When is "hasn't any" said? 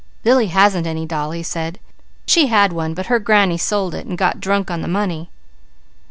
0.47-1.05